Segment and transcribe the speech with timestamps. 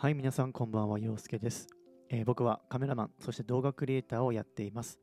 [0.00, 1.66] はい、皆さんこんばんは、陽介です、
[2.08, 5.00] えー僕はカメラマン、そして動画クリエイターをやっています。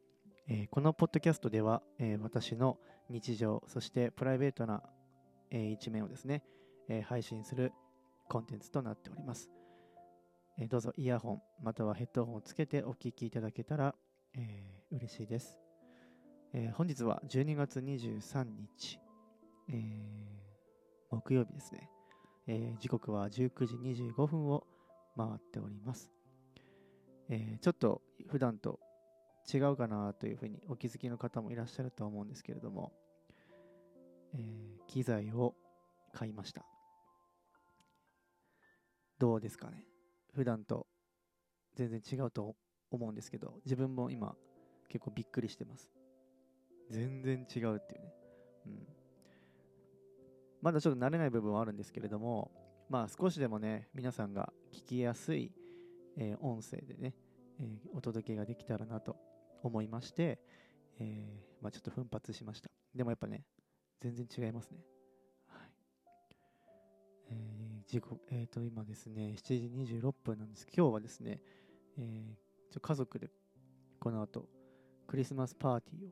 [0.48, 2.78] えーこのポッドキャストでは、えー私の
[3.10, 4.84] 日常、そしてプライベートな、
[5.52, 6.44] えー一面をですね、
[6.88, 7.74] え配信する
[8.30, 9.50] コンテンツとなっております。
[10.58, 13.96] えどうぞイヤホン、またはヘッドホンをつけてお聞きいただけたら、
[14.34, 15.60] えー嬉しいです、
[16.54, 19.02] え本日は12月23日、
[19.68, 19.74] え
[21.12, 21.90] 木曜日ですね。
[22.48, 24.66] え時刻は19時25分を
[25.18, 26.10] 回っております。
[27.30, 28.80] えーちょっと普段と
[29.54, 32.92] 違うかなというふうにお気づきの方もいらっしゃると思うんですけれども、
[34.34, 35.56] えー機材を
[36.14, 36.66] 買いました。
[39.18, 39.86] どうですかね？
[40.34, 40.88] 普段と
[41.76, 42.56] 全然違うと
[42.92, 44.36] 思うんですけど、自分も今
[44.90, 45.90] 結構びっくりしてます。
[46.90, 48.14] 全然違うっていうね。
[48.68, 48.88] うん。
[50.62, 52.52] まだちょっと慣れない部分はあるんですけれども、
[52.90, 55.52] まあ少しでもね、皆さんが聞きやすい、
[56.18, 57.16] えー音声でね、
[57.60, 59.16] えーお届けができたらなと
[59.64, 60.40] 思いまして、
[61.00, 62.70] えーまあ、ちょっと奮発しました。
[62.94, 63.44] でもやっぱね、
[64.02, 64.80] 全然違いますね。
[65.48, 65.72] はい。
[67.32, 71.40] えー時刻、えっ、と、今ですね、7時26分なんです今日はですね、
[71.98, 72.36] え
[72.72, 73.30] ちょ家族で
[74.00, 74.48] この後、
[75.08, 76.12] クリスマスパーティーを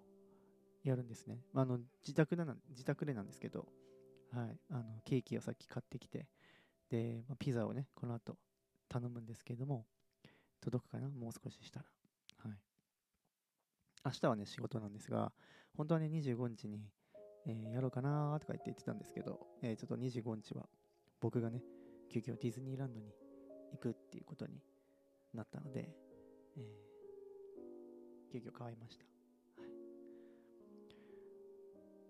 [0.84, 1.40] やるんですね。
[1.52, 3.68] まあ、あの自宅でな自宅でなんですけど、
[4.32, 6.28] はい、あのケーキをさっき買ってきて、
[6.90, 8.38] で、まあ、ピザをね、この後
[8.88, 9.86] 頼むんですけれども、
[10.62, 11.10] 届くかな？
[11.10, 11.86] もう少ししたら。
[12.38, 12.58] はい。
[14.06, 15.32] 明日はね、仕事なんですが、
[15.76, 16.90] 本当はね、25日に、
[17.46, 20.68] えーやろうかなとか言って言ってたんですけど、えーちょっと25日は
[21.20, 21.64] 僕がね、
[22.10, 23.14] 急遽ディズニーランドに
[23.72, 24.62] 行くっていうことに
[25.34, 25.90] なったので、
[26.58, 26.94] えー
[28.32, 29.06] 急遽変わりました。
[29.62, 29.70] はい。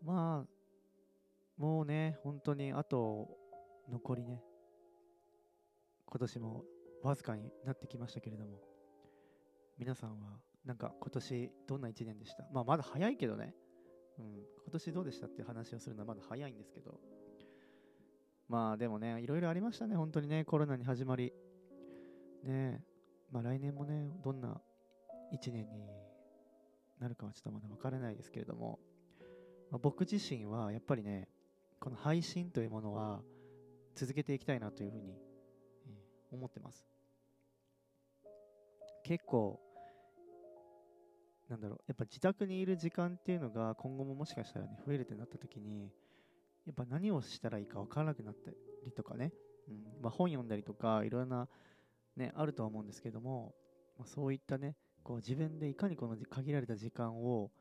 [0.04, 3.38] まあ、もうね、本当にあと
[3.90, 4.42] 残りね、
[6.14, 6.64] 今年も
[7.02, 8.60] わずかになってきましたけれども、
[9.80, 12.46] 皆さんはなんか今年どんな1年でした？
[12.54, 13.56] まあまだ早いけどね、
[14.20, 14.44] うん、今
[14.74, 17.00] 年どうでしたっていう話をするのはまだ早いんですけど、
[18.48, 21.34] まあでもね、いろいろありましたね、本当にね、コロナに始まり。
[22.44, 22.84] ね
[23.32, 24.62] まあ来年もね、どんな
[25.34, 25.90] 1年に
[27.00, 28.80] なるかはちょっとまだ分からないですけれども、
[29.72, 31.28] まあ僕自身はやっぱりね、
[31.80, 33.24] この配信というものは
[33.96, 35.18] 続けていきたいなというふうに、
[36.36, 36.86] 思ってます。
[39.04, 39.60] 結構、
[41.50, 45.92] なんだろう、やっぱ自宅にいる時間っていうのが今後ももしかしたらね、増えるってなった時に、
[46.66, 48.52] やっぱ何をしたらいいか分からなくなった
[48.86, 49.34] りとかね、
[49.68, 51.48] うんまあ、本読んだりとか、いろんな、
[52.16, 53.54] ね、あるとは思うんですけども、
[53.98, 57.52] まあ、そういったね、こう自分でいかにこの限られた時間を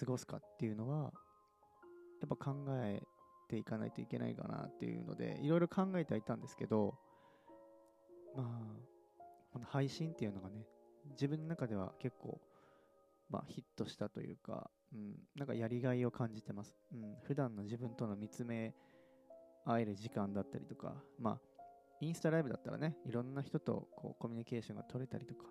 [0.00, 1.12] 過ごすかっていうのは、
[2.20, 3.00] やっぱ考え
[3.48, 6.98] ていかないといけないかなっていうので、いろいろ考えてはいたんですけど、
[8.38, 10.64] まあ、この配信っていうのがね、
[11.10, 12.40] 自分の中では結構、
[13.28, 16.76] まあ、ヒットしたというか、うん、なんかやりがいを感じてます。
[16.92, 18.76] うん、普段の自分との見つめ
[19.64, 21.40] 合える時間だったりとか、まあ、
[22.00, 25.42] インスタライブだったらね、いろんな人とこうコミュニケーションが取れたりとか、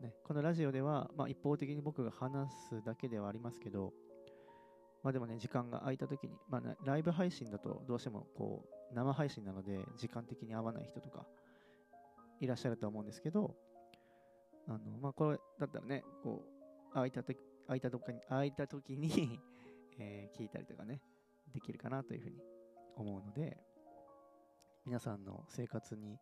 [0.00, 3.92] ね、このラジオでは、まあ、一方的に僕が話すだけではありますけど、
[5.02, 11.26] まあでもね、時間が空いた時に、まあ、ライブ配信だとどうしてもこう生配信なので時間的に合わない人とか
[12.40, 13.54] いらっしゃると思うんですけど、
[14.68, 16.44] あのまあ、これだったらね、こ
[16.90, 19.40] う空いた時空いた時に空いた時に、
[19.98, 21.00] え聞いたりとかね、
[21.52, 22.40] できるかなというふうに
[22.96, 23.56] 思うので、
[24.84, 26.18] 皆さんの生活に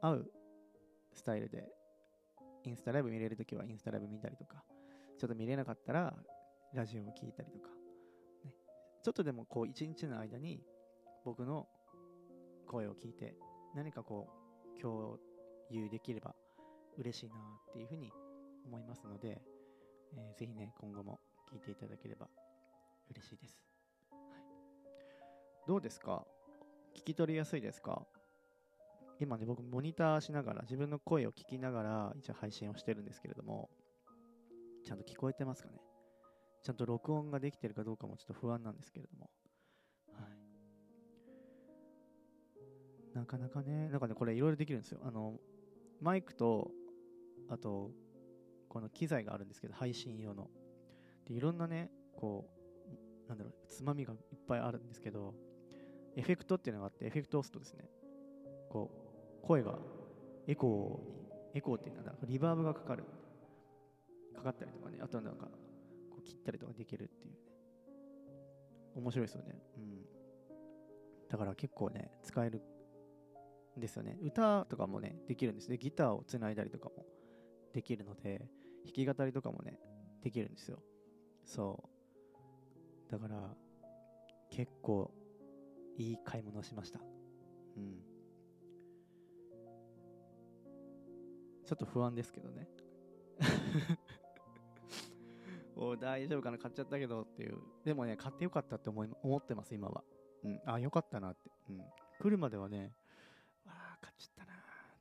[0.00, 0.32] 合う
[1.12, 1.72] スタイルで、
[2.64, 4.64] インスタライブ見れるときはインスタライブ見たりとか、
[5.18, 6.16] ちょっと見れなかったら
[6.72, 7.70] ラジオを聞いたりとか、
[8.44, 8.54] ね、
[9.02, 10.62] ちょっとでもこう一日の間に
[11.24, 11.68] 僕の
[12.66, 13.36] 声を聞いて
[13.74, 14.28] 何かこ
[14.76, 15.18] う共
[15.70, 16.34] 有できれば
[16.98, 18.12] 嬉しいなっていうふうに
[18.66, 19.40] 思いますので、
[20.14, 21.18] えーぜひね今後も
[21.52, 22.28] 聞いていただければ
[23.10, 23.56] 嬉しいです、
[24.10, 24.20] はい、
[25.66, 26.24] どうですか？
[26.94, 28.02] 聞き取りやすいですか？
[29.20, 33.68] 今ね僕モニターしながら自分の声を聞きながら一応配信をしてるんですけれども
[34.84, 35.80] ちゃんと聞こえてますかね？
[36.62, 39.30] ちゃんと録音ができてるかどうかもちょっと不安なんですけれども。
[43.16, 45.00] なかなかねなんかねこれいろいろできるんですよ。
[45.02, 45.40] あの
[46.02, 46.70] マイクと
[47.48, 47.90] あと
[48.68, 50.50] この機材があるんですけど配信用の。
[51.26, 52.46] でいろんなねこ
[53.24, 55.34] うなんだろうつまみがいっぱいあるんですけど
[56.14, 57.88] エフェクトっていうのがあってエフェクトを押すとですね。
[58.68, 58.90] こ
[59.42, 59.78] う声が
[60.46, 63.04] エコーにエコーっていうのはリバーブがかかる。
[64.34, 64.98] かかったりとかね。
[65.00, 65.46] あとなんか
[66.10, 67.38] こう切ったりとかできるっていうね。
[68.94, 69.58] 面白いですよね。
[69.78, 70.04] うん。
[71.30, 72.60] だから結構ね使える
[73.80, 74.18] ですよね。
[74.22, 75.78] 歌とかもね、できるんですね。
[75.78, 77.04] ギターをつないだりとかも
[77.72, 78.48] できるので、
[78.84, 79.78] 弾き語りとかもね、
[80.22, 80.82] できるんですよ。
[81.44, 81.88] そ
[83.08, 83.10] う。
[83.10, 83.54] だから、
[84.50, 85.12] 結構、
[85.96, 87.00] いい買い物をしました。
[87.76, 88.02] うん。
[91.64, 92.68] ちょっと不安ですけどね。
[95.76, 97.58] お大丈夫かな買っちゃったけどっていう。
[97.84, 100.04] でもね、買ってよかったって思い思ってます、今は。
[100.44, 100.60] うん。
[100.64, 101.50] あ、よかったなって。
[101.68, 101.82] うん。
[102.20, 102.94] 来るまではね、
[104.18, 104.52] ちゃったな。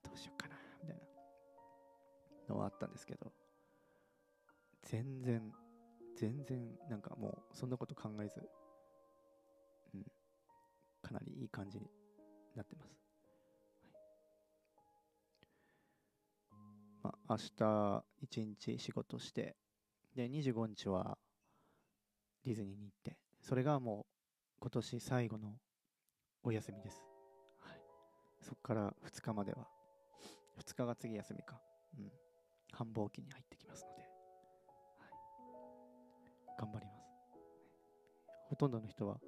[0.04, 0.56] どうしようかな。
[0.82, 3.32] みたいなのはあったんですけど、
[4.84, 5.52] 全然、
[6.18, 8.50] 全然、なんかもう、そんなこと考えず、
[9.94, 10.04] うん。
[11.02, 11.86] かなりいい感じに
[12.56, 12.90] なってます。
[12.90, 13.06] はい
[17.04, 19.56] まあ、明日一日仕事して、
[20.16, 21.18] で、25日は
[22.44, 24.06] ディズニーに行って、それがもう
[24.60, 25.54] 今年最後の
[26.44, 27.15] お休みです。
[28.46, 29.68] そこから2日までは、
[30.60, 31.60] 2日が次休みか。
[31.98, 32.12] うん。
[32.72, 34.02] 繁忙期に入ってきますので、
[35.00, 35.12] はい。
[36.60, 37.10] 頑張ります。
[38.50, 39.20] ほとんどの人は、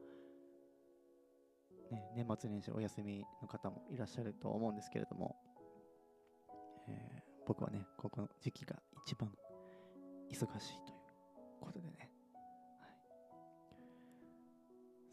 [1.89, 5.35] ね、年末年始お休みの方もいらっしゃると思うんですけれども、
[6.87, 8.75] えー僕はね、ここの時期が
[9.05, 9.31] 一番
[10.29, 10.59] 忙しいという
[11.61, 12.11] ことでね。
[12.81, 12.93] はい、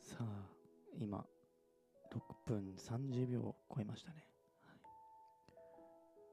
[0.02, 0.50] さあ、
[0.98, 1.24] 今、
[2.12, 4.24] 6分30秒超えましたね。
[4.66, 4.72] は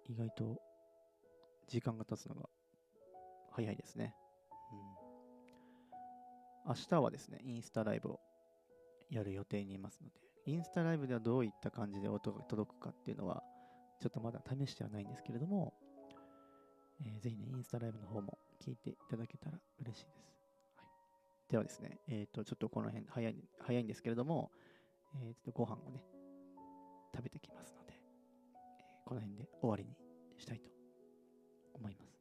[0.10, 0.62] い、意外と
[1.68, 2.50] 時間が経つのが
[3.52, 4.14] 早いですね。
[4.72, 8.20] うん、明日はですね、インスタライブを
[9.10, 10.16] やる予定にいますので、
[10.46, 13.44] インスタライブではどういった感じで音が届くかっていうのは、
[14.00, 15.74] ちょっとまだ試してはないんですけれども、
[17.04, 20.34] えーぜひね、インスタライブの方も聞いていただけたら嬉しいです。
[20.78, 24.52] はい、ではですね、えっ、と、ちょっとこの辺早い早いんですけれども、
[25.16, 26.04] えーちょっとご飯をね、
[27.16, 29.96] 食べてきますので、えーこの辺で終わりに
[30.38, 30.70] したいと
[31.74, 32.18] 思います。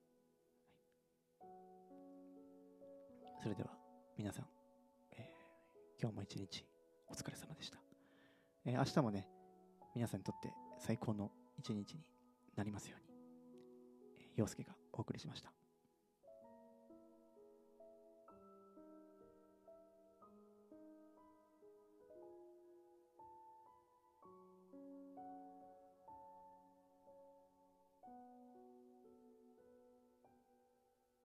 [1.41, 3.71] はい、それでは、
[4.17, 4.47] 皆さん、
[5.13, 6.65] えー今日も一日
[7.09, 7.79] お疲れ様でした。
[8.65, 9.29] えー明日もね、
[9.95, 12.01] 皆さんにとって最高の一日に
[12.57, 13.07] なりますように。
[14.19, 15.53] えー陽介がお送りしました。